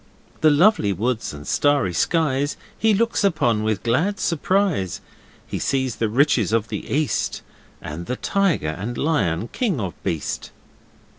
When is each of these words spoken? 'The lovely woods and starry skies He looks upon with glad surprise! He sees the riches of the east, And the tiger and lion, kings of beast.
'The 0.39 0.49
lovely 0.49 0.91
woods 0.91 1.31
and 1.31 1.45
starry 1.47 1.93
skies 1.93 2.57
He 2.75 2.91
looks 2.91 3.23
upon 3.23 3.61
with 3.61 3.83
glad 3.83 4.19
surprise! 4.19 4.99
He 5.45 5.59
sees 5.59 5.97
the 5.97 6.09
riches 6.09 6.51
of 6.51 6.69
the 6.69 6.91
east, 6.91 7.43
And 7.83 8.07
the 8.07 8.15
tiger 8.15 8.69
and 8.69 8.97
lion, 8.97 9.49
kings 9.49 9.79
of 9.79 9.93
beast. 10.03 10.49